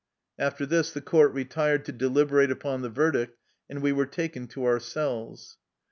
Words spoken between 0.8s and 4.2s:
the court retired to deliberate upon the verdict, and we were